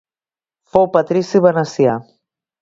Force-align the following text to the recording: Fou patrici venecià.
Fou 0.77 0.89
patrici 0.95 1.43
venecià. 1.47 1.95